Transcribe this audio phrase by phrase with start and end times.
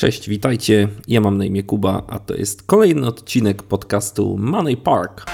[0.00, 0.88] Cześć, witajcie.
[1.08, 5.24] Ja mam na imię Kuba, a to jest kolejny odcinek podcastu Money Park.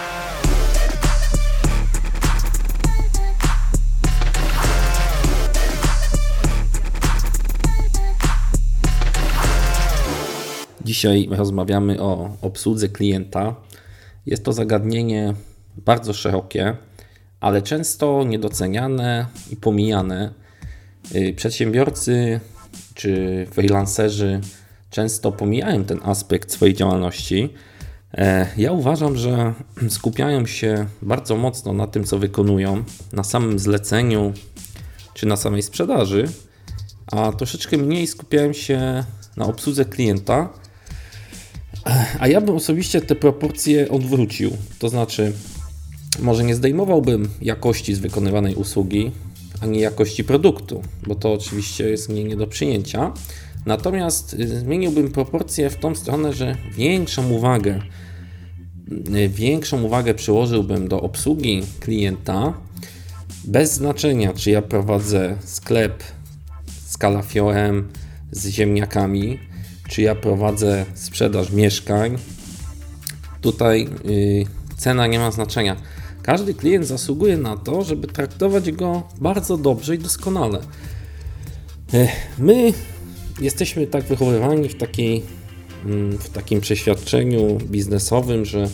[10.84, 13.54] Dzisiaj rozmawiamy o obsłudze klienta.
[14.26, 15.34] Jest to zagadnienie
[15.76, 16.76] bardzo szerokie,
[17.40, 20.34] ale często niedoceniane i pomijane.
[21.14, 22.40] Y, przedsiębiorcy
[22.96, 24.40] czy freelancerzy
[24.90, 27.48] często pomijają ten aspekt swojej działalności.
[28.14, 29.54] E, ja uważam, że
[29.88, 34.32] skupiają się bardzo mocno na tym, co wykonują, na samym zleceniu
[35.14, 36.28] czy na samej sprzedaży,
[37.12, 39.04] a troszeczkę mniej skupiają się
[39.36, 40.48] na obsłudze klienta.
[41.86, 44.50] E, a ja bym osobiście te proporcje odwrócił.
[44.78, 45.32] To znaczy,
[46.18, 49.12] może nie zdejmowałbym jakości z wykonywanej usługi,
[49.60, 53.12] ani jakości produktu, bo to oczywiście jest mnie nie do przyjęcia.
[53.66, 57.80] Natomiast y, zmieniłbym proporcję w tą stronę, że większą uwagę,
[59.14, 62.52] y, większą uwagę przyłożyłbym do obsługi klienta,
[63.44, 66.02] bez znaczenia, czy ja prowadzę sklep
[66.86, 67.88] z kalafiorem,
[68.32, 69.38] z ziemniakami,
[69.88, 72.18] czy ja prowadzę sprzedaż mieszkań.
[73.40, 75.76] Tutaj yy, cena nie ma znaczenia.
[76.26, 80.58] Każdy klient zasługuje na to, żeby traktować go bardzo dobrze i doskonale.
[82.38, 82.72] My
[83.40, 85.22] jesteśmy tak wychowywani w, takiej,
[85.84, 88.68] mm, w takim przeświadczeniu biznesowym, że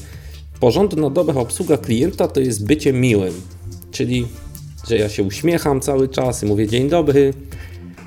[0.61, 3.35] porządna, dobra obsługa klienta to jest bycie miłym.
[3.91, 4.27] Czyli,
[4.89, 7.35] że ja się uśmiecham cały czas i mówię dzień dobry,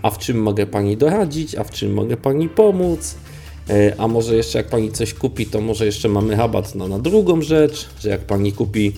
[0.02, 3.16] a w czym mogę Pani doradzić, a w czym mogę Pani pomóc,
[3.70, 7.00] e, a może jeszcze jak Pani coś kupi, to może jeszcze mamy rabat na, na
[7.00, 8.94] drugą rzecz, że jak Pani kupi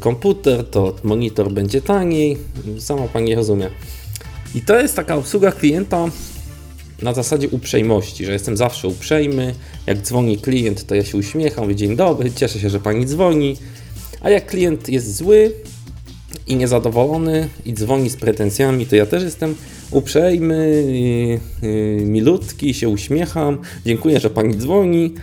[0.00, 2.36] komputer, to monitor będzie taniej.
[2.78, 3.70] Sama Pani rozumie.
[4.54, 6.08] I to jest taka obsługa klienta
[7.02, 9.54] na zasadzie uprzejmości, że jestem zawsze uprzejmy.
[9.86, 13.56] Jak dzwoni klient, to ja się uśmiecham, mówię dzień dobry, cieszę się, że Pani dzwoni.
[14.20, 15.52] A jak klient jest zły
[16.46, 19.54] i niezadowolony i dzwoni z pretensjami, to ja też jestem
[19.90, 20.82] uprzejmy,
[22.00, 25.14] milutki, się uśmiecham, dziękuję, że Pani dzwoni.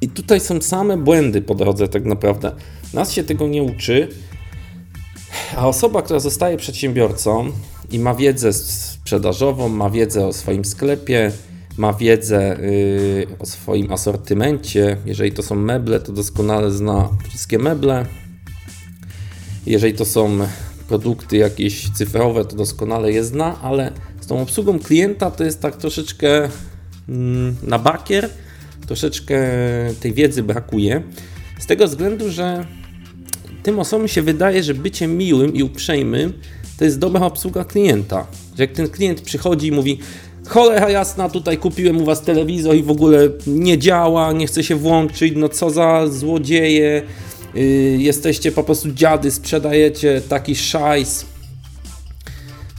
[0.00, 2.52] I tutaj są same błędy po drodze tak naprawdę.
[2.94, 4.08] Nas się tego nie uczy,
[5.56, 7.52] a osoba, która zostaje przedsiębiorcą
[7.90, 11.32] i ma wiedzę sprzedażową, ma wiedzę o swoim sklepie,
[11.76, 18.06] ma wiedzę yy, o swoim asortymencie, jeżeli to są meble, to doskonale zna wszystkie meble.
[19.66, 20.38] Jeżeli to są
[20.88, 25.76] produkty jakieś cyfrowe, to doskonale je zna, ale z tą obsługą klienta to jest tak
[25.76, 26.48] troszeczkę
[27.08, 28.30] mm, na bakier,
[28.86, 29.38] troszeczkę
[30.00, 31.02] tej wiedzy brakuje.
[31.58, 32.66] Z tego względu, że
[33.62, 36.32] tym osobom się wydaje, że bycie miłym i uprzejmym
[36.78, 38.26] to jest dobra obsługa klienta.
[38.56, 39.98] Że jak ten klient przychodzi i mówi,
[40.48, 44.76] cholera jasna, tutaj kupiłem u was telewizor i w ogóle nie działa, nie chce się
[44.76, 47.02] włączyć, no co za złodzieje,
[47.54, 47.62] yy,
[47.98, 51.26] jesteście po prostu dziady, sprzedajecie taki szajs.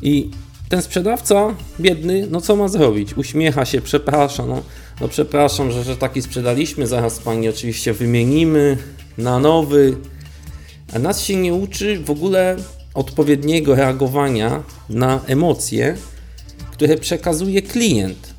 [0.01, 0.29] I
[0.69, 3.17] ten sprzedawca, biedny, no co ma zrobić?
[3.17, 4.63] Uśmiecha się, przepraszam, no,
[5.01, 8.77] no przepraszam, że, że taki sprzedaliśmy, zaraz pani oczywiście wymienimy
[9.17, 9.95] na nowy,
[10.93, 12.55] a nas się nie uczy w ogóle
[12.93, 15.97] odpowiedniego reagowania na emocje,
[16.71, 18.33] które przekazuje klient.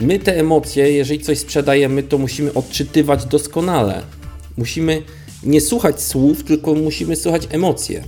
[0.00, 4.02] My te emocje, jeżeli coś sprzedajemy, to musimy odczytywać doskonale.
[4.56, 5.02] Musimy
[5.42, 8.04] nie słuchać słów, tylko musimy słuchać emocje.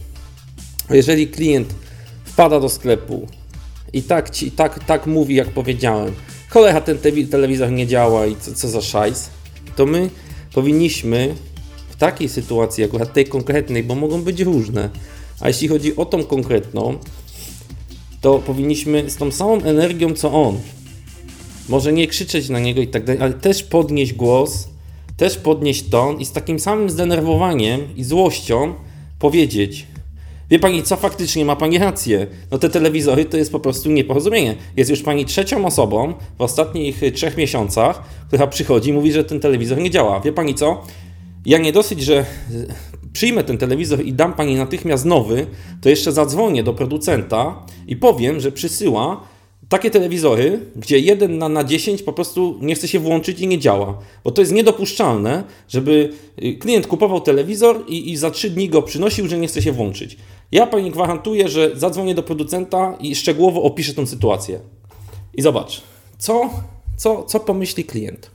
[0.90, 1.74] Jeżeli klient
[2.24, 3.28] wpada do sklepu
[3.92, 6.14] i tak, ci, tak, tak mówi, jak powiedziałem,
[6.48, 6.98] cholera, ten
[7.30, 9.30] telewizor nie działa i co, co za szajs,
[9.76, 10.10] to my
[10.54, 11.34] powinniśmy
[11.96, 14.90] takiej sytuacji, akurat tej konkretnej, bo mogą być różne,
[15.40, 16.98] a jeśli chodzi o tą konkretną,
[18.20, 20.58] to powinniśmy z tą samą energią co on,
[21.68, 24.68] może nie krzyczeć na niego i tak dalej, ale też podnieść głos,
[25.16, 28.74] też podnieść ton i z takim samym zdenerwowaniem i złością
[29.18, 29.86] powiedzieć:
[30.50, 32.26] Wie pani co, faktycznie ma pani rację.
[32.50, 34.56] No te telewizory to jest po prostu nieporozumienie.
[34.76, 39.40] Jest już pani trzecią osobą w ostatnich trzech miesiącach, która przychodzi i mówi, że ten
[39.40, 40.20] telewizor nie działa.
[40.20, 40.84] Wie pani co?
[41.46, 42.24] Ja nie dosyć, że
[43.12, 45.46] przyjmę ten telewizor i dam pani natychmiast nowy,
[45.80, 49.32] to jeszcze zadzwonię do producenta i powiem, że przysyła
[49.68, 53.58] takie telewizory, gdzie jeden na, na 10 po prostu nie chce się włączyć i nie
[53.58, 53.98] działa.
[54.24, 56.12] Bo to jest niedopuszczalne, żeby
[56.42, 59.72] y, klient kupował telewizor i, i za 3 dni go przynosił, że nie chce się
[59.72, 60.16] włączyć.
[60.52, 64.60] Ja pani gwarantuję, że zadzwonię do producenta i szczegółowo opiszę tę sytuację.
[65.34, 65.82] I zobacz,
[66.18, 66.50] co,
[66.96, 68.30] co, co pomyśli klient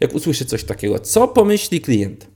[0.00, 0.98] jak usłyszy coś takiego.
[0.98, 2.26] Co pomyśli klient?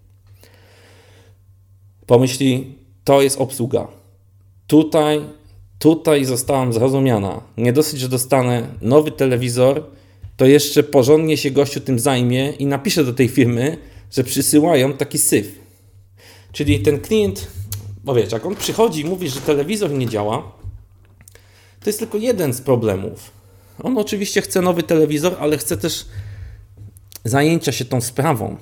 [2.06, 3.88] Pomyśli, to jest obsługa.
[4.66, 5.20] Tutaj
[5.84, 7.40] tutaj zostałam zrozumiana.
[7.56, 9.84] Nie dosyć, że dostanę nowy telewizor,
[10.36, 13.76] to jeszcze porządnie się gościu tym zajmie i napisze do tej firmy,
[14.12, 15.58] że przysyłają taki syf.
[16.52, 17.46] Czyli ten klient,
[18.04, 20.52] bo wiesz, jak on przychodzi i mówi, że telewizor nie działa,
[21.80, 23.30] to jest tylko jeden z problemów.
[23.82, 26.06] On oczywiście chce nowy telewizor, ale chce też
[27.24, 28.56] zajęcia się tą sprawą.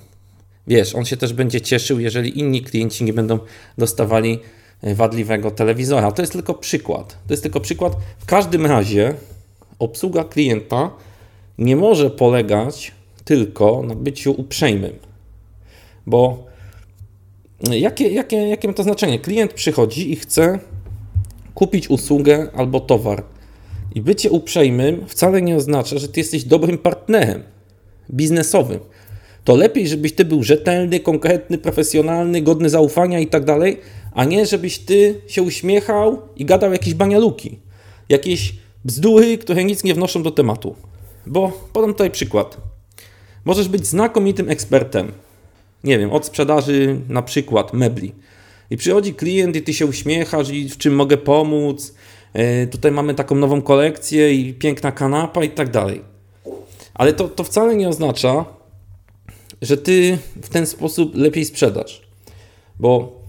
[0.66, 3.38] Wiesz, on się też będzie cieszył, jeżeli inni klienci nie będą
[3.78, 4.38] dostawali
[4.82, 6.12] e, wadliwego telewizora.
[6.12, 7.18] To jest tylko przykład.
[7.26, 7.96] To jest tylko przykład.
[8.18, 9.14] W każdym razie
[9.78, 10.90] obsługa klienta
[11.58, 12.92] nie może polegać
[13.24, 14.92] tylko na byciu uprzejmym.
[16.06, 16.46] Bo
[17.70, 19.18] jakie, jakie, jakie ma to znaczenie?
[19.18, 20.58] Klient przychodzi i chce
[21.54, 23.24] kupić usługę albo towar.
[23.94, 27.42] I bycie uprzejmym wcale nie oznacza, że ty jesteś dobrym partnerem
[28.10, 28.78] biznesowym.
[29.44, 33.78] To lepiej, żebyś ty był rzetelny, konkretny, profesjonalny, godny zaufania i tak dalej,
[34.12, 37.58] a nie żebyś ty się uśmiechał i gadał jakieś banialuki,
[38.08, 38.54] jakieś
[38.84, 40.74] bzdury, które nic nie wnoszą do tematu.
[41.26, 42.56] Bo podam tutaj przykład.
[43.44, 45.12] Możesz być znakomitym ekspertem,
[45.84, 48.12] nie wiem, od sprzedaży na przykład mebli.
[48.70, 51.94] I przychodzi klient i ty się uśmiechasz i w czym mogę pomóc.
[52.32, 56.11] E, tutaj mamy taką nową kolekcję i piękna kanapa i tak dalej.
[56.94, 58.44] Ale to, to wcale nie oznacza,
[59.62, 62.02] że ty w ten sposób lepiej sprzedasz.
[62.80, 63.20] Bo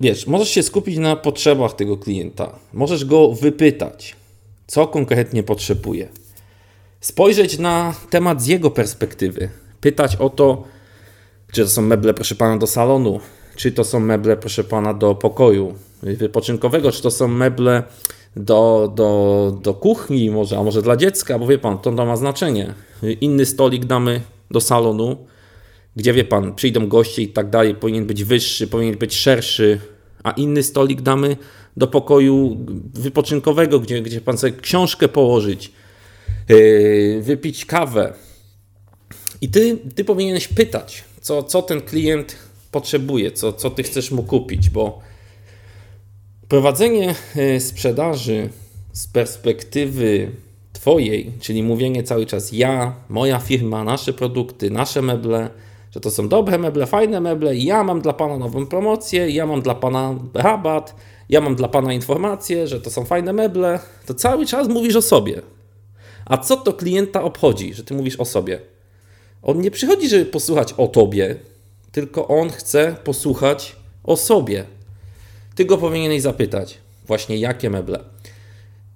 [0.00, 2.58] wiesz, możesz się skupić na potrzebach tego klienta.
[2.72, 4.16] Możesz go wypytać,
[4.66, 6.08] co konkretnie potrzebuje.
[7.00, 9.48] Spojrzeć na temat z jego perspektywy.
[9.80, 10.64] Pytać o to,
[11.52, 13.20] czy to są meble, proszę pana, do salonu,
[13.56, 17.82] czy to są meble, proszę pana, do pokoju wypoczynkowego, czy to są meble
[18.36, 22.74] do, do, do kuchni, może, a może dla dziecka, bo wie pan, to, ma znaczenie.
[23.20, 24.20] Inny stolik damy
[24.50, 25.26] do salonu,
[25.96, 29.80] gdzie wie pan, przyjdą goście i tak dalej, powinien być wyższy, powinien być szerszy,
[30.22, 31.36] a inny stolik damy
[31.76, 32.56] do pokoju
[32.94, 35.72] wypoczynkowego, gdzie, gdzie pan sobie książkę położyć,
[36.48, 38.14] yy, wypić kawę.
[39.40, 42.36] I ty, ty powinieneś pytać, co, co ten klient
[42.70, 45.00] potrzebuje, co, co ty chcesz mu kupić, bo
[46.48, 48.48] prowadzenie yy, sprzedaży
[48.92, 50.30] z perspektywy
[50.72, 55.50] Twojej, czyli mówienie cały czas ja, moja firma, nasze produkty, nasze meble,
[55.90, 59.62] że to są dobre meble, fajne meble, ja mam dla Pana nową promocję, ja mam
[59.62, 60.94] dla Pana rabat,
[61.28, 65.02] ja mam dla Pana informację, że to są fajne meble, to cały czas mówisz o
[65.02, 65.42] sobie.
[66.26, 68.60] A co to klienta obchodzi, że Ty mówisz o sobie?
[69.42, 71.36] On nie przychodzi, żeby posłuchać o Tobie,
[71.92, 74.64] tylko on chce posłuchać o sobie.
[75.54, 78.14] Ty go powinieneś zapytać, właśnie jakie meble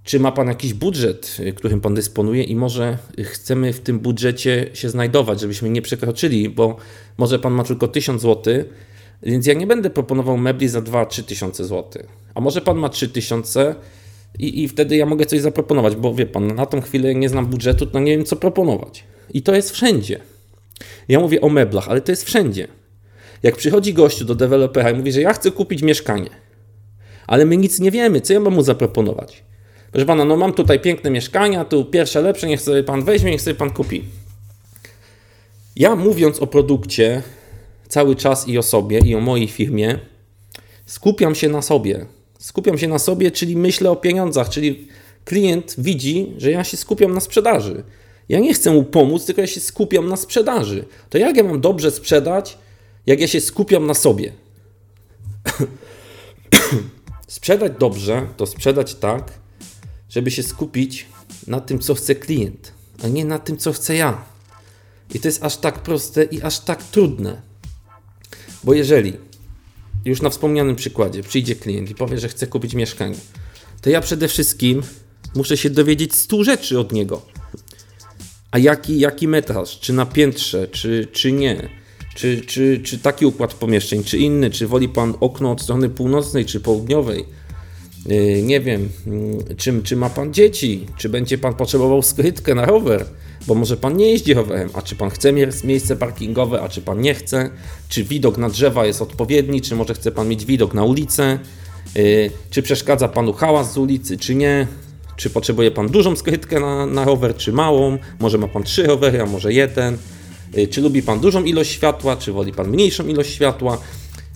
[0.08, 4.70] czy ma Pan jakiś budżet, y, którym Pan dysponuje i może chcemy w tym budżecie
[4.74, 6.76] się znajdować, żebyśmy nie przekroczyli, bo
[7.18, 8.54] może Pan ma tylko 1000 zł,
[9.22, 12.02] więc ja nie będę proponował mebli za 2-3 tysiące zł.
[12.34, 13.74] A może Pan ma 3000
[14.38, 17.46] i, i wtedy ja mogę coś zaproponować, bo wie Pan, na tą chwilę nie znam
[17.46, 19.04] budżetu, to nie wiem co proponować.
[19.34, 20.20] I to jest wszędzie.
[21.08, 22.68] Ja mówię o meblach, ale to jest wszędzie.
[23.42, 26.30] Jak przychodzi gościu do dewelopera i mówi, że ja chcę kupić mieszkanie,
[27.28, 29.42] ale my nic nie wiemy, co ja mam mu zaproponować.
[29.92, 33.42] Proszę pana, no mam tutaj piękne mieszkania, tu pierwsze lepsze, niech sobie pan weźmie, niech
[33.42, 34.04] sobie pan kupi.
[35.76, 37.22] Ja mówiąc o produkcie
[37.88, 39.98] cały czas i o sobie, i o mojej firmie,
[40.86, 42.06] skupiam się na sobie.
[42.38, 44.88] Skupiam się na sobie, czyli myślę o pieniądzach, czyli
[45.24, 47.82] klient widzi, że ja się skupiam na sprzedaży.
[48.28, 50.84] Ja nie chcę mu pomóc, tylko ja się skupiam na sprzedaży.
[51.10, 52.58] To jak ja mam dobrze sprzedać,
[53.06, 54.32] jak ja się skupiam na sobie?
[57.28, 59.32] sprzedać dobrze, to sprzedać tak,
[60.08, 61.06] żeby się skupić
[61.46, 62.72] na tym, co chce klient,
[63.04, 64.24] a nie na tym, co chcę ja.
[65.14, 67.42] I to jest aż tak proste i aż tak trudne.
[68.64, 69.12] Bo jeżeli
[70.04, 73.16] już na wspomnianym przykładzie przyjdzie klient i powie, że chce kupić mieszkanie,
[73.80, 74.82] to ja przede wszystkim
[75.34, 77.22] muszę się dowiedzieć 100 rzeczy od niego.
[78.50, 81.68] A jaki, jaki metraż, czy na piętrze, czy, czy nie,
[82.18, 86.44] czy, czy, czy taki układ pomieszczeń, czy inny, czy woli pan okno od strony północnej,
[86.44, 87.24] czy południowej,
[88.10, 92.64] Y, nie wiem, mm, czy, czy ma pan dzieci, czy będzie pan potrzebował skrytkę na
[92.64, 93.04] rower,
[93.46, 95.32] bo może pan nie jeździ rowerem, a czy pan chce
[95.64, 97.50] miejsce parkingowe, a czy pan nie chce,
[97.88, 101.38] czy widok na drzewa jest odpowiedni, czy może chce pan mieć widok na ulicę,
[101.96, 104.66] y, czy przeszkadza panu hałas z ulicy, czy nie,
[105.16, 109.22] czy potrzebuje pan dużą skrytkę na, na rower, czy małą, może ma pan trzy rowery,
[109.22, 109.98] a może jeden,
[110.70, 113.78] czy lubi pan dużą ilość światła, czy woli pan mniejszą ilość światła,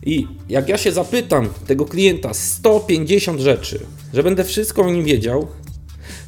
[0.06, 5.48] i jak ja się zapytam tego klienta 150 rzeczy, że będę wszystko o nim wiedział,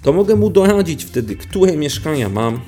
[0.02, 2.60] to mogę mu doradzić wtedy, które mieszkania mam,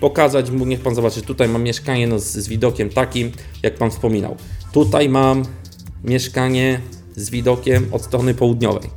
[0.00, 3.90] pokazać mu, niech pan zobaczy, tutaj mam mieszkanie no, z, z widokiem takim, jak pan
[3.90, 4.36] wspominał.
[4.72, 5.42] Tutaj mam
[6.04, 6.80] mieszkanie
[7.16, 8.90] z widokiem od strony południowej.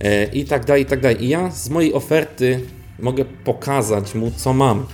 [0.00, 1.24] e, i tak dalej, i tak dalej.
[1.24, 2.60] I ja z mojej oferty
[2.98, 4.86] mogę pokazać mu, co mam.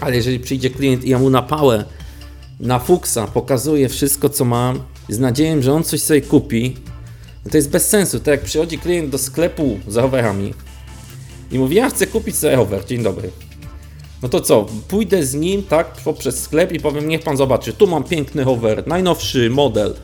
[0.00, 1.84] Ale jeżeli przyjdzie klient i ja mu na pałę,
[2.60, 6.76] na fuksa pokazuję wszystko, co mam, z nadzieją, że on coś sobie kupi,
[7.44, 8.18] no to jest bez sensu.
[8.18, 10.54] Tak jak przychodzi klient do sklepu z rowerami
[11.52, 13.30] i mówi, ja chcę kupić sobie rower, dzień dobry.
[14.22, 17.86] No to co, pójdę z nim, tak, poprzez sklep i powiem, niech pan zobaczy, tu
[17.86, 19.94] mam piękny rower, najnowszy model,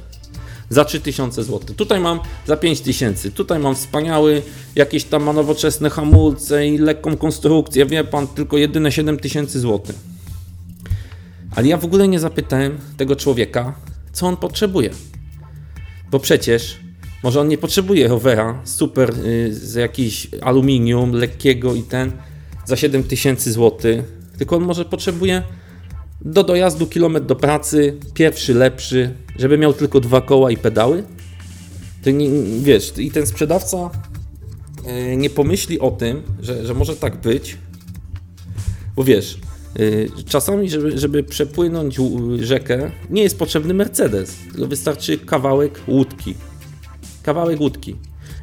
[0.71, 1.61] za 3000 zł.
[1.77, 3.31] Tutaj mam za 5000.
[3.31, 4.43] Tutaj mam wspaniały,
[4.75, 7.87] jakieś tam ma nowoczesne hamulce i lekką konstrukcję.
[7.87, 9.97] Wie pan, tylko jedyne 7000 zł.
[11.57, 13.75] Ale ja w ogóle nie zapytałem tego człowieka,
[14.13, 14.91] co on potrzebuje.
[16.11, 16.77] Bo przecież
[17.23, 22.13] może on nie potrzebuje rowera super y, z jakiś aluminium, lekkiego i ten
[22.65, 24.03] za 7000 zł,
[24.39, 25.43] tylko on może potrzebuje
[26.21, 31.05] do dojazdu kilometr do pracy, pierwszy lepszy, żeby miał tylko dwa koła i pedały.
[32.05, 32.29] To nie,
[32.63, 33.91] wiesz, i ten sprzedawca
[34.85, 37.57] e, nie pomyśli o tym, że, że może tak być,
[38.97, 39.39] bo wiesz,
[39.77, 41.99] e, czasami, żeby, żeby przepłynąć
[42.41, 46.35] rzekę, nie jest potrzebny Mercedes, tylko wystarczy kawałek łódki.
[47.23, 47.97] Kawałek łódki.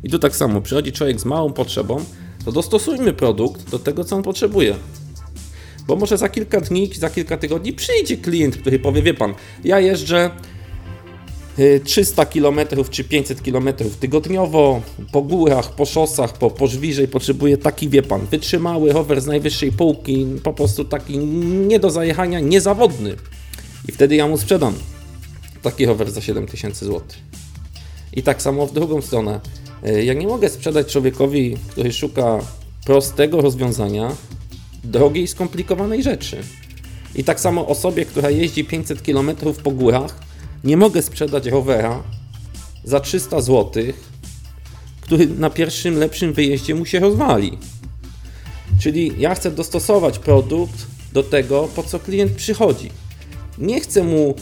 [0.03, 2.05] I tu tak samo, przychodzi człowiek z małą potrzebą,
[2.45, 4.75] to dostosujmy produkt do tego, co on potrzebuje.
[5.88, 9.33] Bo może za kilka dni, za kilka tygodni przyjdzie klient, który powie, wie pan,
[9.63, 10.31] ja jeżdżę
[11.83, 13.69] 300 km czy 500 km
[14.00, 14.81] tygodniowo
[15.12, 19.72] po górach, po szosach, po, po żwirze potrzebuje taki, wie pan, wytrzymały rower z najwyższej
[19.72, 23.15] półki, po prostu taki nie do zajechania, niezawodny.
[23.89, 24.74] I wtedy ja mu sprzedam
[25.62, 27.01] taki rower za 7000 zł.
[28.13, 29.39] I tak samo w drugą stronę.
[29.83, 32.39] E, ja nie mogę sprzedać człowiekowi, który szuka
[32.86, 34.15] prostego rozwiązania,
[34.83, 36.38] drogiej, skomplikowanej rzeczy.
[37.15, 39.31] I tak samo osobie, która jeździ 500 km
[39.63, 40.19] po górach,
[40.63, 42.03] nie mogę sprzedać rowera
[42.84, 43.84] za 300 zł,
[45.01, 47.58] który na pierwszym lepszym wyjeździe mu się rozwali.
[48.79, 52.89] Czyli ja chcę dostosować produkt do tego, po co klient przychodzi.
[53.58, 54.36] Nie chcę mu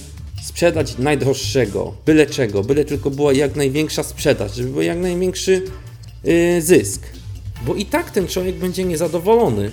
[0.43, 5.63] sprzedać najdroższego, byle czego, byle tylko była jak największa sprzedaż, żeby był jak największy
[6.23, 7.01] yy, zysk.
[7.65, 9.71] Bo i tak ten człowiek będzie niezadowolony.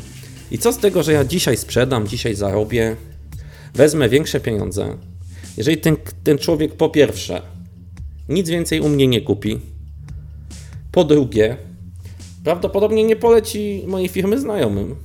[0.50, 2.96] I co z tego, że ja dzisiaj sprzedam, dzisiaj zarobię,
[3.74, 4.96] wezmę większe pieniądze,
[5.58, 7.42] jeżeli ten, ten człowiek po pierwsze
[8.28, 9.60] nic więcej u mnie nie kupi,
[10.92, 11.56] po drugie
[12.44, 14.96] prawdopodobnie nie poleci mojej firmy znajomym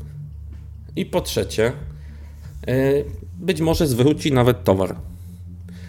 [0.95, 1.71] i po trzecie
[2.67, 2.93] e,
[3.39, 4.95] być może zwróci nawet towar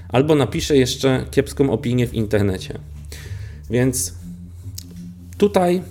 [0.08, 2.78] albo napisze jeszcze kiepską opinię w internecie.
[3.70, 4.14] Więc
[5.38, 5.82] tutaj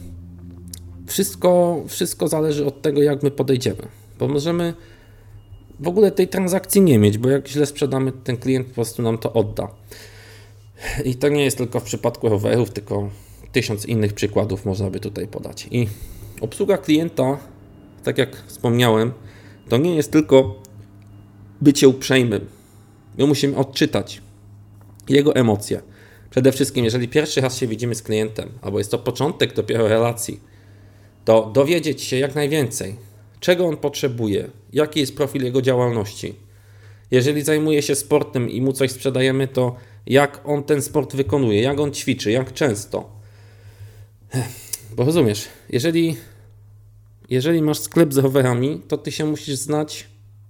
[1.08, 3.88] wszystko, wszystko zależy od tego, jak my podejdziemy.
[4.20, 4.74] Bo możemy
[5.80, 9.18] w ogóle tej transakcji nie mieć, bo jak źle sprzedamy, ten klient po prostu nam
[9.18, 9.68] to odda.
[11.06, 13.10] I to nie jest tylko w przypadku rowerów, tylko
[13.52, 15.68] tysiąc innych przykładów można by tutaj podać.
[15.72, 15.88] I
[16.42, 17.38] obsługa klienta,
[18.04, 19.12] tak jak wspomniałem,
[19.70, 20.62] to nie jest tylko
[21.62, 22.46] bycie uprzejmym.
[23.18, 24.22] My musimy odczytać
[25.10, 25.82] jego emocje.
[26.30, 30.40] Przede wszystkim, jeżeli pierwszy raz się widzimy z klientem, albo jest to początek dopiero relacji,
[31.26, 32.96] to dowiedzieć się jak najwięcej,
[33.44, 36.36] czego on potrzebuje, jaki jest profil jego działalności.
[37.12, 39.76] Jeżeli zajmuje się sportem i mu coś sprzedajemy, to
[40.08, 43.10] jak on ten sport wykonuje, jak on ćwiczy, jak często.
[44.96, 46.16] Bo rozumiesz, jeżeli,
[47.30, 50.08] jeżeli masz sklep z rowerami, to ty się musisz znać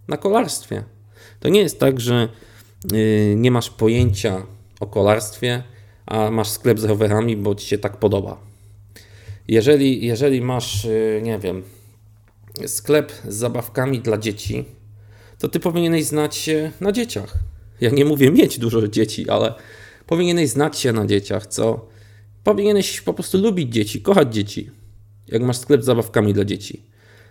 [0.08, 0.84] na kolarstwie.
[1.40, 2.30] To nie jest tak, że
[2.92, 4.46] yy, nie masz pojęcia
[4.80, 5.64] o kolarstwie,
[6.06, 8.38] a masz sklep z rowerami, bo ci się tak podoba.
[9.48, 11.64] Jeżeli, jeżeli masz, yy, nie wiem,
[12.66, 14.66] sklep z zabawkami dla dzieci,
[15.40, 17.34] to ty powinieneś znać się na dzieciach.
[17.82, 19.54] Ja nie mówię mieć dużo dzieci, ale
[20.08, 21.88] powinieneś znać się na dzieciach, co?
[22.44, 24.70] Powinieneś po prostu lubić dzieci, kochać dzieci,
[25.28, 26.84] jak masz sklep z zabawkami dla dzieci.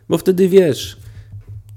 [0.08, 0.96] Bo wtedy wiesz,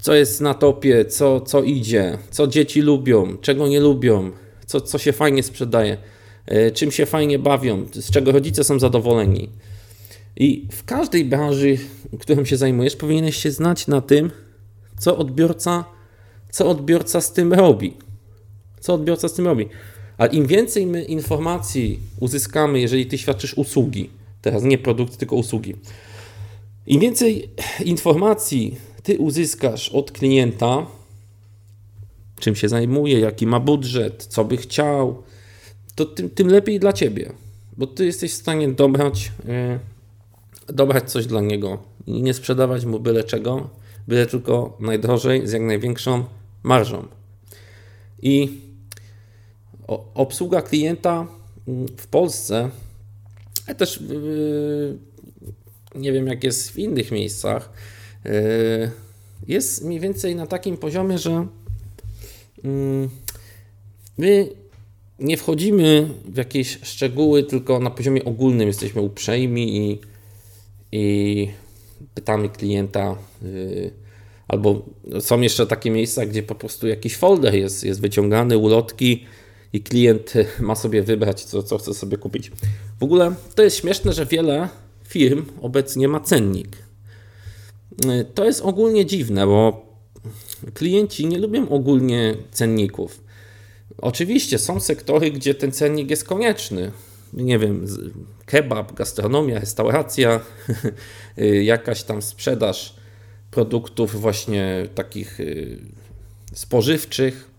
[0.00, 4.30] co jest na topie, co, co idzie, co dzieci lubią, czego nie lubią,
[4.66, 5.96] co, co się fajnie sprzedaje,
[6.46, 9.48] e, czym się fajnie bawią, z czego rodzice są zadowoleni.
[10.36, 11.78] I w każdej branży,
[12.20, 14.30] którą się zajmujesz, powinieneś się znać na tym,
[14.98, 15.84] co odbiorca,
[16.50, 17.96] co odbiorca z tym robi.
[18.80, 19.68] Co odbiorca z tym robi.
[20.18, 24.10] Ale im więcej my informacji uzyskamy, jeżeli ty świadczysz usługi,
[24.42, 25.74] teraz nie produkt, tylko usługi,
[26.86, 27.50] im więcej
[27.84, 30.86] informacji ty uzyskasz od klienta,
[32.40, 35.22] czym się zajmuje, jaki ma budżet, co by chciał,
[35.94, 37.32] to tym, tym lepiej dla ciebie,
[37.76, 39.32] bo ty jesteś w stanie dobrać.
[39.44, 39.95] Yy,
[40.66, 43.70] dobrać coś dla niego i nie sprzedawać mu byle czego,
[44.08, 46.24] byle tylko najdrożej z jak największą
[46.62, 47.06] marżą.
[48.22, 48.60] I
[50.14, 51.26] obsługa klienta
[51.96, 52.70] w Polsce,
[53.66, 54.02] ale też
[55.94, 57.72] nie wiem jak jest w innych miejscach,
[59.48, 61.46] jest mniej więcej na takim poziomie, że
[62.64, 63.08] mm,
[64.18, 64.48] my
[65.18, 70.00] nie wchodzimy w jakieś szczegóły, tylko na poziomie ogólnym jesteśmy uprzejmi i,
[70.96, 71.48] i
[72.14, 73.16] pytamy klienta.
[73.42, 73.90] Yy,
[74.48, 74.82] albo
[75.20, 79.24] są jeszcze takie miejsca, gdzie po prostu jakiś folder jest, jest wyciągany, ulotki
[79.72, 82.50] i klient ma sobie wybrać, co, co chce sobie kupić.
[83.00, 84.68] W ogóle to jest śmieszne, że wiele
[85.08, 86.76] firm obecnie ma cennik.
[88.04, 89.86] Yy, to jest ogólnie dziwne, bo
[90.74, 93.20] klienci nie lubią ogólnie cenników.
[93.98, 96.92] Oczywiście są sektory, gdzie ten cennik jest konieczny.
[97.36, 97.86] Nie wiem,
[98.46, 100.40] kebab, gastronomia, restauracja,
[101.62, 102.96] jakaś tam sprzedaż
[103.50, 105.78] produktów właśnie takich y,
[106.52, 107.50] spożywczych,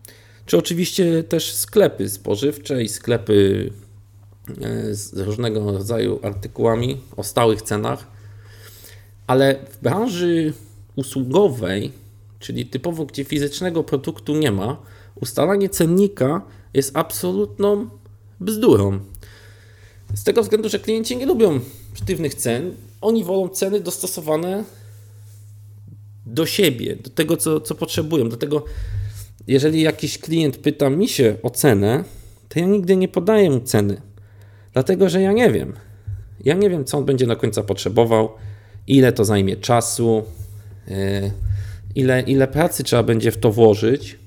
[0.45, 3.69] czy oczywiście też sklepy spożywcze i sklepy
[4.89, 8.07] y, z różnego rodzaju artykułami o stałych cenach.
[9.27, 10.53] Ale w branży
[10.95, 11.91] usługowej,
[12.39, 14.77] czyli typowo gdzie fizycznego produktu nie ma,
[15.15, 16.41] ustalanie cennika
[16.73, 17.89] jest absolutną
[18.39, 18.99] bzdurą.
[20.13, 21.59] Z tego względu, że klienci nie lubią
[21.93, 24.63] sztywnych cen, oni wolą ceny dostosowane
[26.25, 28.29] do siebie, do tego, co, co potrzebują.
[28.29, 28.65] Do tego,
[29.47, 32.03] jeżeli jakiś klient pyta mi się o cenę,
[32.49, 34.01] to ja nigdy nie podaję mu ceny,
[34.73, 35.73] dlatego że ja nie wiem.
[36.43, 38.29] Ja nie wiem, co on będzie na końca potrzebował,
[38.87, 40.23] ile to zajmie czasu,
[40.87, 41.31] e,
[41.95, 44.19] ile, ile pracy trzeba będzie w to włożyć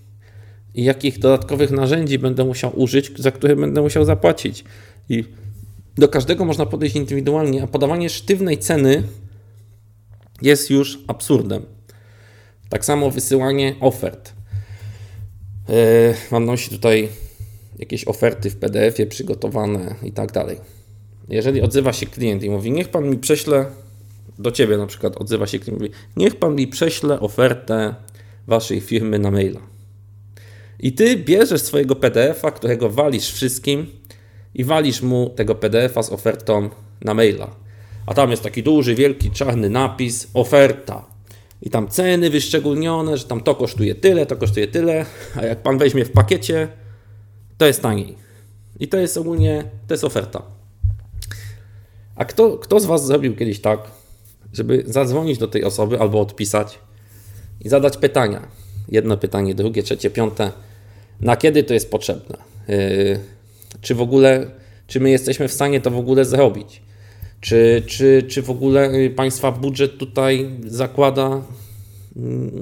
[0.75, 4.65] i jakich dodatkowych narzędzi będę musiał użyć, za które będę musiał zapłacić.
[5.09, 5.25] I
[6.01, 9.03] do każdego można podejść indywidualnie, a podawanie sztywnej ceny
[10.43, 11.63] jest już absurdem.
[12.69, 14.33] Tak samo wysyłanie ofert.
[15.69, 15.75] Yy,
[16.31, 17.09] mam na myśli tutaj
[17.79, 20.61] jakieś oferty w PDF-ie przygotowane i tak dalej.
[21.29, 23.67] Jeżeli odzywa się klient i mówi, niech pan mi prześle,
[24.39, 27.95] do ciebie na przykład odzywa się klient i mówi, niech pan mi prześle ofertę
[28.47, 29.61] waszej firmy na maila.
[30.79, 34.00] I ty bierzesz swojego PDF-a, którego walisz wszystkim
[34.55, 37.51] i walisz mu tego PDF-a z ofertą na maila.
[38.07, 41.05] A tam jest taki duży, wielki, czarny napis oferta.
[41.63, 45.79] I tam ceny wyszczególnione, że tam to kosztuje tyle, to kosztuje tyle, a jak pan
[45.79, 46.69] weźmie w pakiecie,
[47.59, 48.17] to jest taniej.
[48.81, 50.43] I to jest ogólnie, to jest oferta.
[52.17, 53.81] A kto, kto z Was zrobił kiedyś tak,
[54.53, 56.79] żeby zadzwonić do tej osoby albo odpisać
[57.61, 58.49] i zadać pytania?
[58.89, 60.53] Jedno pytanie, drugie, trzecie, piąte
[61.21, 62.37] na kiedy to jest potrzebne.
[62.69, 63.21] Yy,
[63.81, 64.51] czy w ogóle,
[64.87, 66.83] czy my jesteśmy w stanie to w ogóle zrobić?
[67.41, 71.43] Czy, czy, czy w ogóle y, państwa budżet tutaj zakłada
[72.17, 72.61] mm,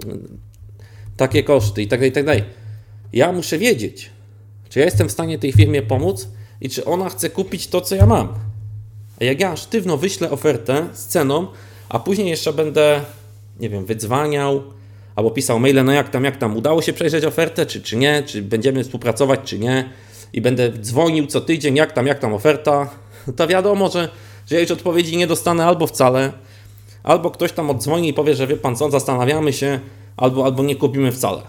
[1.17, 2.45] takie koszty i tak dalej, i tak dalej.
[3.13, 4.11] Ja muszę wiedzieć,
[4.69, 6.29] czy ja jestem w stanie tej firmie pomóc
[6.61, 8.29] i czy ona chce kupić to, co ja mam.
[9.21, 11.47] A jak ja sztywno wyślę ofertę z ceną,
[11.89, 13.01] a później jeszcze będę,
[13.61, 14.63] nie wiem, wydzwaniał,
[15.17, 18.23] albo pisał maile, no jak tam, jak tam, udało się przejrzeć ofertę, czy, czy nie,
[18.23, 19.91] czy będziemy współpracować, czy nie,
[20.33, 22.91] i będę dzwonił co tydzień, jak tam, jak tam oferta,
[23.37, 24.09] to wiadomo, że,
[24.47, 26.33] że ja już odpowiedzi nie dostanę albo wcale,
[27.03, 29.81] albo ktoś tam odzwoni i powie, że wie pan co, zastanawiamy się,
[30.17, 31.43] albo, albo nie kupimy wcale.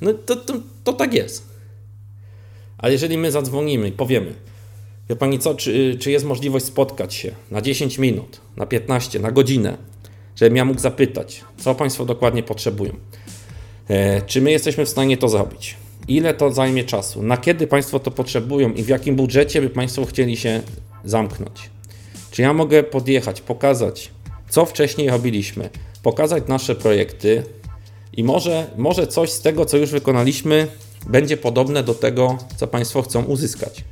[0.00, 1.52] No to, to, to tak jest.
[2.78, 4.34] Ale jeżeli my zadzwonimy i powiemy,
[5.08, 9.32] wie pani co, czy, czy jest możliwość spotkać się na 10 minut, na 15, na
[9.32, 9.76] godzinę,
[10.36, 12.92] żebym ja mógł zapytać, co Państwo dokładnie potrzebują.
[13.88, 15.76] E, czy my jesteśmy w stanie to zrobić?
[16.08, 17.22] Ile to zajmie czasu?
[17.22, 20.62] Na kiedy Państwo to potrzebują i w jakim budżecie by Państwo chcieli się
[21.04, 21.70] zamknąć?
[22.30, 24.10] Czy ja mogę podjechać, pokazać,
[24.48, 25.70] co wcześniej robiliśmy,
[26.02, 27.42] pokazać nasze projekty
[28.12, 30.68] i może, może coś z tego, co już wykonaliśmy,
[31.06, 33.84] będzie podobne do tego, co Państwo chcą uzyskać.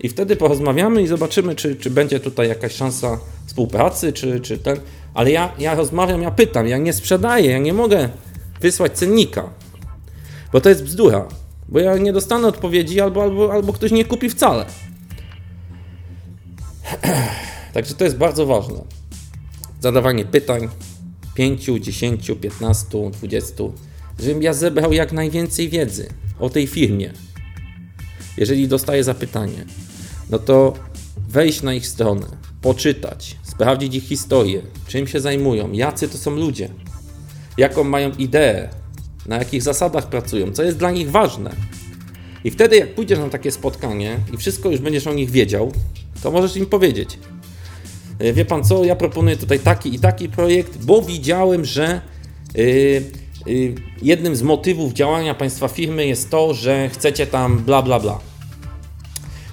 [0.00, 4.76] I wtedy porozmawiamy i zobaczymy, czy, czy będzie tutaj jakaś szansa współpracy, czy, czy ten.
[5.14, 8.08] Ale ja, ja rozmawiam, ja pytam, ja nie sprzedaję, ja nie mogę
[8.60, 9.50] wysłać cennika,
[10.52, 11.28] bo to jest bzdura,
[11.68, 14.66] bo ja nie dostanę odpowiedzi albo, albo, albo ktoś nie kupi wcale.
[17.74, 18.84] Także to jest bardzo ważne.
[19.80, 20.68] Zadawanie pytań
[21.34, 23.64] 5, 10, 15, 20,
[24.18, 26.08] żebym ja zebrał jak najwięcej wiedzy
[26.38, 27.12] o tej firmie.
[28.36, 29.64] Jeżeli dostaję zapytanie,
[30.30, 30.74] no to
[31.28, 32.26] wejść na ich stronę,
[32.62, 36.68] poczytać, sprawdzić ich historię, czym się zajmują, jacy to są ludzie,
[37.58, 38.68] jaką mają ideę,
[39.26, 41.50] na jakich zasadach pracują, co jest dla nich ważne.
[42.44, 45.72] I wtedy, jak pójdziesz na takie spotkanie i wszystko już będziesz o nich wiedział,
[46.22, 47.18] to możesz im powiedzieć:
[48.18, 52.00] e, Wie pan co, ja proponuję tutaj taki i taki projekt, bo widziałem, że
[52.54, 52.64] yy,
[53.46, 58.18] yy, jednym z motywów działania państwa firmy jest to, że chcecie tam bla bla bla.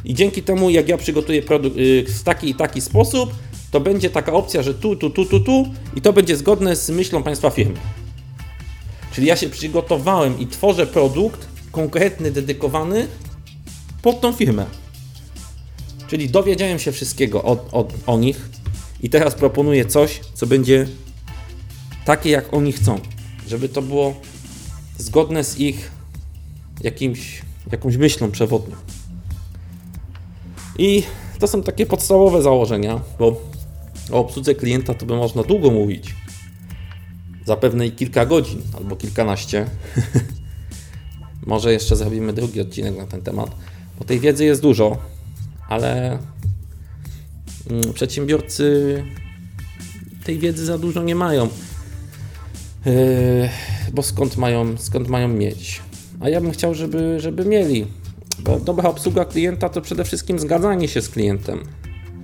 [0.05, 3.33] I dzięki temu, jak ja przygotuję produkt yy, w taki i taki sposób,
[3.71, 6.89] to będzie taka opcja, że tu, tu, tu, tu, tu i to będzie zgodne z
[6.89, 7.77] myślą Państwa firmy.
[9.17, 13.07] Czyli ja się przygotowałem i tworzę produkt konkretny, dedykowany
[14.01, 14.65] pod tą firmę.
[16.07, 18.49] Czyli dowiedziałem się wszystkiego o, o, o nich
[19.03, 20.87] i teraz proponuję coś, co będzie
[22.05, 22.99] takie, jak oni chcą.
[23.47, 24.13] Żeby to było
[24.97, 25.91] zgodne z ich
[26.81, 28.75] jakimś, jakąś myślą przewodnią.
[30.77, 31.03] I
[31.39, 33.41] to są takie podstawowe założenia, bo
[34.11, 36.15] o obsłudze klienta to by można długo mówić.
[37.47, 39.65] Zapewne i kilka godzin albo kilkanaście.
[41.45, 43.51] Może jeszcze zrobimy drugi odcinek na ten temat,
[43.99, 44.97] bo tej wiedzy jest dużo,
[45.69, 46.19] ale
[47.69, 49.03] mm, przedsiębiorcy
[50.23, 51.49] tej wiedzy za dużo nie mają.
[52.85, 53.49] Yy,
[53.93, 55.81] bo skąd mają, skąd mają mieć?
[56.19, 57.87] A ja bym chciał, żeby, żeby mieli.
[58.39, 61.59] Bo dobra obsługa klienta to przede wszystkim zgadzanie się z klientem.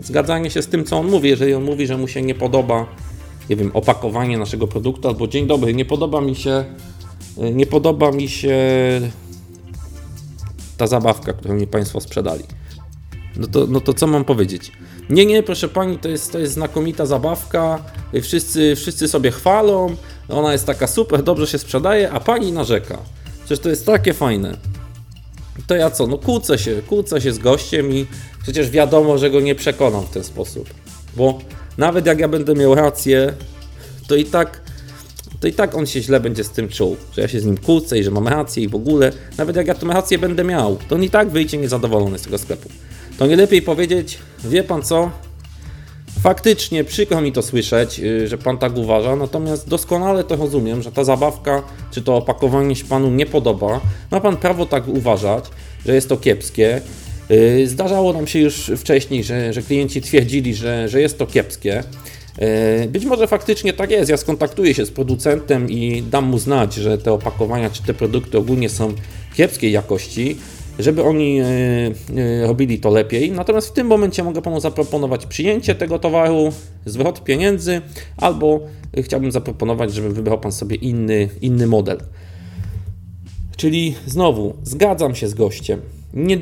[0.02, 1.30] Zgadzanie się z tym, co on mówi.
[1.30, 2.86] Jeżeli on mówi, że mu się nie podoba,
[3.50, 6.66] nie wiem, opakowanie naszego produktu, albo dzień dobry, nie podoba mi się,
[7.38, 8.58] nie podoba mi się
[10.78, 12.44] ta zabawka, którą mi Państwo sprzedali.
[13.36, 14.72] No to, no to co mam powiedzieć?
[15.10, 17.84] Nie, nie, proszę Pani, to jest, to jest znakomita zabawka,
[18.22, 19.96] wszyscy, wszyscy sobie chwalą,
[20.30, 22.98] ona jest taka super, dobrze się sprzedaje, a Pani narzeka.
[23.40, 24.58] Przecież to jest takie fajne.
[25.68, 28.06] To ja co, no kłócę się, kłócę się z gościem i
[28.44, 30.70] przecież wiadomo, że go nie przekonam w ten sposób.
[31.16, 31.40] Bo
[31.78, 33.34] nawet jak ja będę miał rację,
[34.08, 34.62] to i tak
[35.40, 37.58] to i tak on się źle będzie z tym czuł, że ja się z nim
[37.58, 40.78] kłócę i że mam rację i w ogóle, nawet jak ja tę rację będę miał,
[40.88, 42.70] to on i tak wyjdzie niezadowolony z tego sklepu.
[43.18, 45.12] To nie lepiej powiedzieć, wie pan co,
[46.22, 50.92] faktycznie przykro mi to słyszeć, y, że pan tak uważa, natomiast doskonale to rozumiem, że
[50.92, 53.82] ta zabawka czy to opakowanie się panu nie podoba.
[54.12, 55.46] Ma pan prawo tak uważać,
[55.86, 56.82] że jest to kiepskie.
[57.32, 61.84] Y, zdarzało nam się już wcześniej, że, że klienci twierdzili, że, że jest to kiepskie.
[62.84, 64.10] Y, być może faktycznie tak jest.
[64.10, 68.38] Ja skontaktuję się z producentem i dam mu znać, że te opakowania czy te produkty
[68.38, 68.94] ogólnie są
[69.36, 70.36] kiepskiej jakości
[70.80, 73.32] żeby oni e, robili to lepiej.
[73.32, 76.52] Natomiast w tym momencie mogę Panu zaproponować przyjęcie tego towaru,
[76.86, 77.82] zwrot pieniędzy,
[78.18, 78.60] albo
[78.98, 81.98] chciałbym zaproponować, żeby wybrał Pan sobie inny, inny model.
[83.58, 85.82] Czyli znowu, zgadzam się z gościem,
[86.14, 86.38] nie,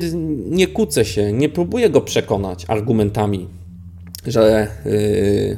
[0.50, 3.48] nie kłócę się, nie próbuję go przekonać argumentami,
[4.26, 5.56] że yy,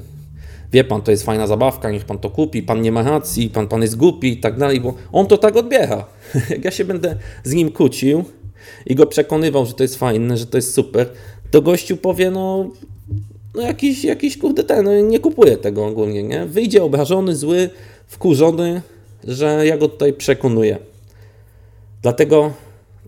[0.72, 3.68] wie pan, to jest fajna zabawka, niech pan to kupi, pan nie ma racji, pan,
[3.68, 6.04] pan jest głupi i tak dalej, bo on to tak odbiera.
[6.50, 8.24] Jak ja się będę z nim kłócił,
[8.86, 11.10] i go przekonywał, że to jest fajne, że to jest super,
[11.50, 12.70] to gościu powie, no,
[13.54, 16.46] no jakiś, jakiś kurde ten, no, nie kupuje tego ogólnie, nie?
[16.46, 17.70] Wyjdzie obrażony, zły,
[18.06, 18.82] wkurzony,
[19.24, 20.78] że ja go tutaj przekonuję.
[22.02, 22.52] Dlatego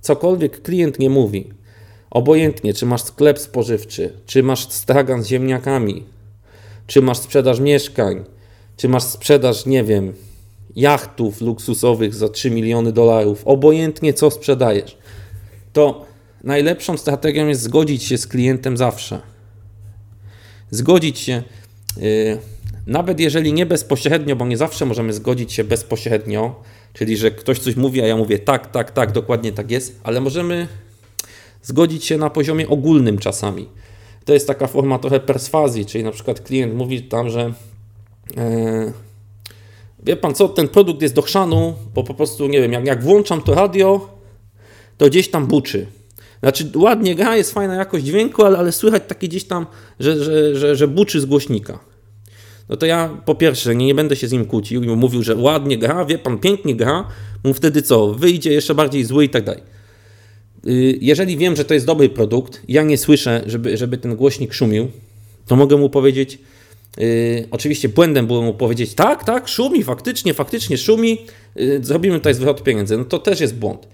[0.06, 1.50] cokolwiek klient nie mówi,
[2.10, 6.04] obojętnie, czy masz sklep spożywczy, czy masz stragan z ziemniakami,
[6.86, 8.24] czy masz sprzedaż mieszkań,
[8.76, 10.12] czy masz sprzedaż, nie wiem,
[10.76, 14.96] jachtów luksusowych za 3 miliony dolarów, obojętnie co sprzedajesz
[15.76, 16.06] to
[16.44, 19.20] najlepszą strategią jest zgodzić się z klientem zawsze.
[20.70, 21.42] Zgodzić się,
[21.96, 22.38] yy,
[22.86, 27.76] nawet jeżeli nie bezpośrednio, bo nie zawsze możemy zgodzić się bezpośrednio, czyli że ktoś coś
[27.76, 30.68] mówi, a ja mówię tak, tak, tak, dokładnie tak jest, ale możemy
[31.62, 33.68] zgodzić się na poziomie ogólnym czasami.
[34.24, 37.52] To jest taka forma trochę perswazji, czyli na przykład klient mówi tam, że
[38.36, 38.92] yy,
[40.02, 43.02] wie pan co, ten produkt jest do chrzanu, bo po prostu nie wiem, jak, jak
[43.02, 44.08] włączam to radio,
[44.96, 45.86] to gdzieś tam buczy.
[46.40, 49.66] Znaczy ładnie gra, jest fajna jakość dźwięku, ale, ale słychać takie gdzieś tam,
[50.00, 51.78] że, że, że, że buczy z głośnika.
[52.68, 55.36] No to ja po pierwsze nie, nie będę się z nim kłócił i mówił, że
[55.36, 57.08] ładnie gra, wie pan, pięknie gra,
[57.44, 59.62] mu wtedy co, wyjdzie jeszcze bardziej zły i tak dalej.
[60.66, 64.54] Y, jeżeli wiem, że to jest dobry produkt, ja nie słyszę, żeby, żeby ten głośnik
[64.54, 64.88] szumił,
[65.46, 66.38] to mogę mu powiedzieć,
[66.98, 71.18] Yy, oczywiście błędem było mu powiedzieć, tak, tak, szumi, faktycznie, faktycznie szumi,
[71.56, 72.98] yy, zrobimy tutaj zwrot pieniędzy.
[72.98, 73.86] No to też jest błąd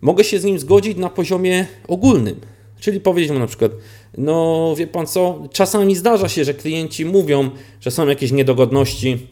[0.00, 2.40] mogę się z nim zgodzić na poziomie ogólnym.
[2.80, 3.72] Czyli powiedzieć mu na przykład,
[4.18, 9.26] no wie pan co, czasami zdarza się, że klienci mówią, że są jakieś niedogodności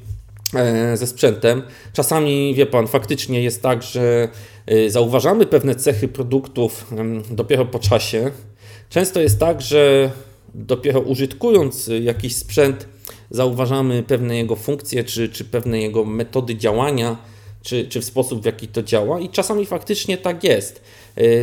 [0.54, 1.62] e, ze sprzętem.
[1.92, 4.28] Czasami, wie pan, faktycznie jest tak, że
[4.66, 6.86] e, zauważamy pewne cechy produktów
[7.30, 8.30] dopiero po czasie.
[8.90, 10.10] Często jest tak, że
[10.54, 12.88] dopiero użytkując jakiś sprzęt,
[13.30, 17.16] zauważamy pewne jego funkcje czy, czy pewne jego metody działania
[17.66, 20.82] czy, czy w sposób, w jaki to działa, i czasami faktycznie tak jest,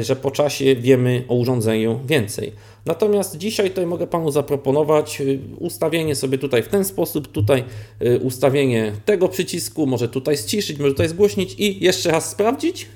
[0.01, 2.53] że po czasie wiemy o urządzeniu więcej.
[2.85, 7.63] Natomiast dzisiaj tutaj mogę Panu zaproponować y, ustawienie sobie tutaj w ten sposób, tutaj
[8.01, 12.87] y, ustawienie tego przycisku, może tutaj ściszyć, może tutaj zgłośnić i jeszcze raz sprawdzić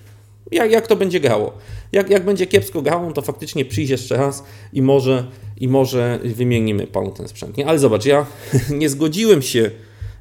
[0.51, 1.53] Jak, jak to będzie grało?
[1.91, 5.25] Jak, jak będzie kiepsko grało, to faktycznie przyjdzie jeszcze raz i może,
[5.57, 7.57] i może wymienimy panu ten sprzęt.
[7.57, 7.67] Nie?
[7.67, 8.25] Ale zobacz, ja
[8.79, 9.71] nie zgodziłem się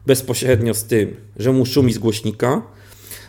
[0.06, 2.62] bezpośrednio z tym, że mu szumi z głośnika,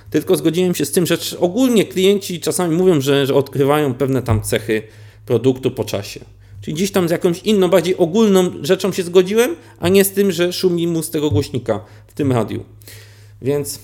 [0.10, 4.42] tylko zgodziłem się z tym, że ogólnie klienci czasami mówią, że, że odkrywają pewne tam
[4.42, 4.84] cechy
[5.26, 6.20] produktu po czasie.
[6.62, 10.32] Czyli gdzieś tam z jakąś inną, bardziej ogólną rzeczą się zgodziłem, a nie z tym,
[10.32, 12.64] że szumi mu z tego głośnika w tym radiu.
[13.42, 13.80] Więc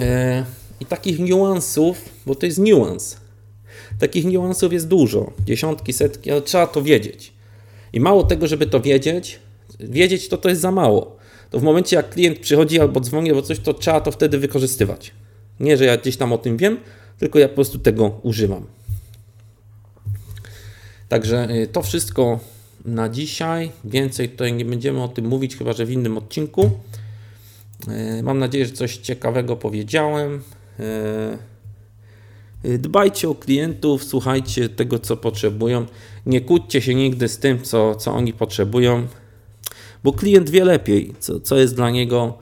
[0.00, 0.44] e,
[0.80, 3.16] i takich niuansów, bo to jest niuans,
[3.98, 7.32] takich niuansów jest dużo, dziesiątki, setki, ale trzeba to wiedzieć.
[7.92, 9.38] I mało tego, żeby to wiedzieć,
[9.80, 11.16] wiedzieć to to jest za mało.
[11.50, 15.12] To w momencie, jak klient przychodzi albo dzwoni albo coś, to trzeba to wtedy wykorzystywać.
[15.64, 16.78] Nie, że ja gdzieś tam o tym wiem,
[17.18, 18.66] tylko ja po prostu tego używam.
[21.08, 22.40] Także y, to wszystko
[22.84, 23.70] na dzisiaj.
[23.84, 26.70] Więcej tutaj nie będziemy o tym mówić, chyba że w innym odcinku.
[28.18, 30.42] Y, mam nadzieję, że coś ciekawego powiedziałem.
[32.64, 35.86] Y, dbajcie o klientów, słuchajcie tego, co potrzebują.
[36.26, 39.06] Nie kłóćcie się nigdy z tym, co, co oni potrzebują,
[40.04, 42.38] bo klient wie lepiej, co, co jest dla niego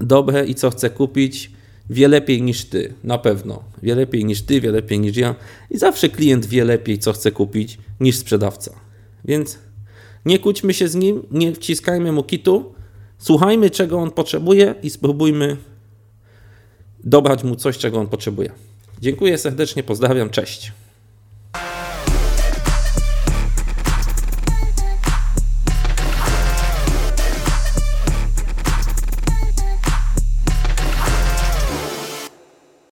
[0.00, 1.57] dobre i co chce kupić
[1.90, 3.62] wie lepiej niż ty, na pewno.
[3.82, 5.34] Wie lepiej niż ty, wie lepiej niż ja.
[5.70, 8.72] I zawsze klient wie lepiej, co chce kupić, niż sprzedawca.
[9.24, 9.58] Więc
[10.24, 12.74] nie kłóćmy się z nim, nie wciskajmy mu kitu,
[13.18, 15.56] słuchajmy, czego on potrzebuje i spróbujmy
[17.04, 18.50] dobrać mu coś, czego on potrzebuje.
[19.00, 20.72] Dziękuję serdecznie, pozdrawiam, cześć.